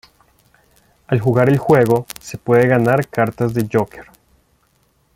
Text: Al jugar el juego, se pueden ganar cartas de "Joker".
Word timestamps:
Al 1.05 1.19
jugar 1.19 1.47
el 1.49 1.59
juego, 1.59 2.07
se 2.19 2.39
pueden 2.39 2.69
ganar 2.69 3.07
cartas 3.07 3.53
de 3.53 3.69
"Joker". 3.71 4.05